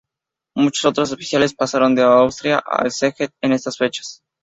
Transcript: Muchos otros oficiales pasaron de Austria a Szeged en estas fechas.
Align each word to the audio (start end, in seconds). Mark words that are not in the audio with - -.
Muchos 0.57 0.83
otros 0.85 1.11
oficiales 1.11 1.53
pasaron 1.53 1.93
de 1.93 2.01
Austria 2.01 2.57
a 2.57 2.89
Szeged 2.89 3.29
en 3.43 3.51
estas 3.51 3.77
fechas. 3.77 4.23